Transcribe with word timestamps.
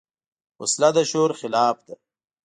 وسله 0.61 0.89
د 0.95 0.97
شعور 1.09 1.31
خلاف 1.39 1.77
ده 1.87 1.95